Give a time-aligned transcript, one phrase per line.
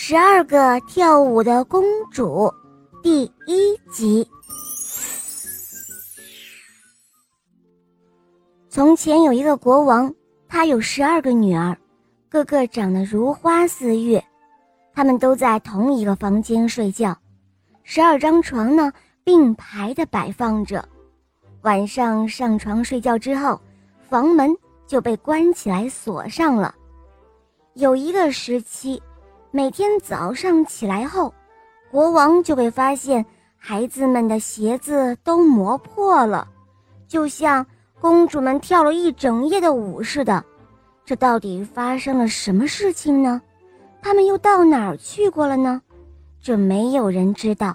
[0.00, 2.48] 十二个跳舞的公主，
[3.02, 4.24] 第一集。
[8.68, 10.14] 从前有一个国王，
[10.46, 11.76] 他有十二个女儿，
[12.28, 14.22] 个个长得如花似玉，
[14.94, 17.18] 他们都在同一个房间睡觉，
[17.82, 18.92] 十二张床呢
[19.24, 20.88] 并排的摆放着。
[21.62, 23.60] 晚上上床睡觉之后，
[24.08, 24.56] 房门
[24.86, 26.72] 就被关起来锁上了。
[27.74, 29.02] 有一个时期。
[29.50, 31.32] 每天早上起来后，
[31.90, 33.24] 国王就会发现
[33.56, 36.46] 孩子们的鞋子都磨破了，
[37.08, 37.64] 就像
[37.98, 40.44] 公主们跳了一整夜的舞似的。
[41.02, 43.40] 这到底发生了什么事情呢？
[44.02, 45.80] 他们又到哪儿去过了呢？
[46.42, 47.74] 这没有人知道。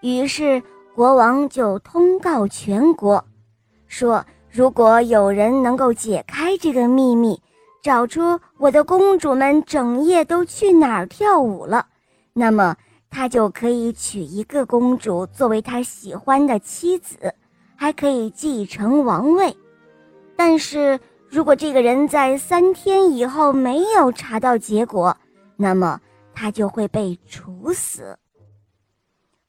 [0.00, 0.60] 于是
[0.92, 3.24] 国王就通告全国，
[3.86, 7.40] 说如果有人能够解开这个秘密。
[7.82, 11.86] 找出我的公主们整夜都去哪儿跳舞了，
[12.32, 12.76] 那么
[13.08, 17.34] 他就可以娶一个公主作为他喜欢的妻子，
[17.76, 19.56] 还可以继承王位。
[20.36, 20.98] 但是
[21.28, 25.16] 如果这个人在三天以后没有查到结果，
[25.56, 26.00] 那么
[26.34, 28.18] 他就会被处死。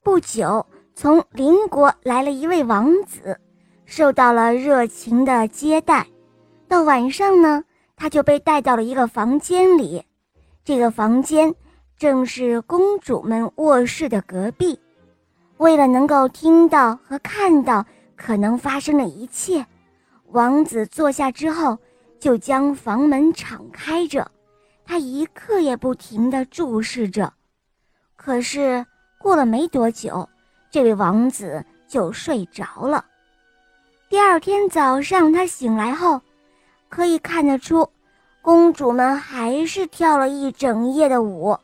[0.03, 3.39] 不久，从邻国来了一位王子，
[3.85, 6.07] 受到了热情的接待。
[6.67, 7.63] 到晚上呢？
[7.99, 10.01] 他就被带到了一个房间里，
[10.63, 11.53] 这个房间
[11.97, 14.79] 正是公主们卧室的隔壁。
[15.57, 19.65] 为了能够听到和看到可能发生的一切，
[20.27, 21.77] 王子坐下之后
[22.21, 24.31] 就将房门敞开着，
[24.85, 27.33] 他一刻也不停地注视着。
[28.15, 28.85] 可是
[29.19, 30.27] 过了没多久，
[30.71, 33.03] 这位王子就睡着了。
[34.09, 36.21] 第二天早上，他醒来后。
[36.89, 37.87] 可以看得出，
[38.41, 41.55] 公主们还是跳了一整夜的舞，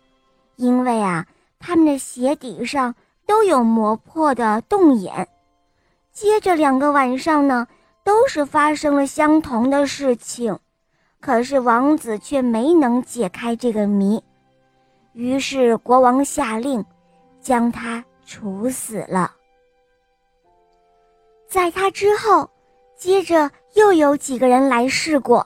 [0.56, 1.26] 因为啊，
[1.60, 2.94] 她们的鞋底上
[3.26, 5.28] 都有磨破的洞眼。
[6.14, 7.68] 接着两个晚上呢，
[8.04, 10.58] 都是发生了相同的事情，
[11.20, 14.24] 可是王子却没能解开这个谜。
[15.14, 16.86] 于是国王下令，
[17.42, 19.32] 将他处死了。
[21.48, 22.50] 在他之后。
[22.98, 25.46] 接着又有几个人来试过，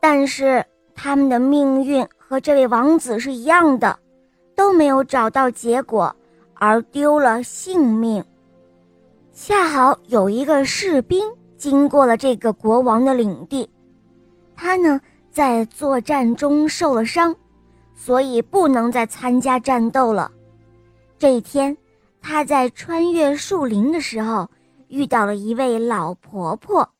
[0.00, 3.98] 但是他们的命运和这位王子是一样的，
[4.56, 6.14] 都没有找到结果，
[6.54, 8.22] 而丢了性命。
[9.32, 11.24] 恰好有一个士兵
[11.56, 13.70] 经过了这个国王的领地，
[14.56, 15.00] 他呢
[15.30, 17.34] 在作战中受了伤，
[17.94, 20.30] 所以不能再参加战斗了。
[21.16, 21.76] 这一天，
[22.20, 24.50] 他在穿越树林的时候。
[24.92, 26.92] 遇到了一位老婆婆，